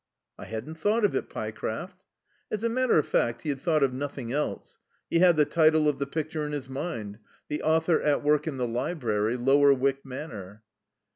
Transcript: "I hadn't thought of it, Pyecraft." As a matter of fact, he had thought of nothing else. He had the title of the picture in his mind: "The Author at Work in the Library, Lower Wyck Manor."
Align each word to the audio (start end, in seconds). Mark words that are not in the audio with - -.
"I 0.39 0.45
hadn't 0.45 0.79
thought 0.79 1.05
of 1.05 1.13
it, 1.13 1.29
Pyecraft." 1.29 2.07
As 2.49 2.63
a 2.63 2.69
matter 2.69 2.97
of 2.97 3.05
fact, 3.07 3.43
he 3.43 3.49
had 3.49 3.61
thought 3.61 3.83
of 3.83 3.93
nothing 3.93 4.31
else. 4.33 4.79
He 5.11 5.19
had 5.19 5.35
the 5.37 5.45
title 5.45 5.87
of 5.87 5.99
the 5.99 6.07
picture 6.07 6.43
in 6.43 6.53
his 6.53 6.67
mind: 6.67 7.19
"The 7.49 7.61
Author 7.61 8.01
at 8.01 8.23
Work 8.23 8.47
in 8.47 8.57
the 8.57 8.67
Library, 8.67 9.37
Lower 9.37 9.75
Wyck 9.75 10.03
Manor." 10.03 10.63